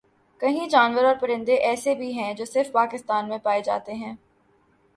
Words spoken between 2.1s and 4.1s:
ہیں جو صرف پاکستان میں پائے جاتے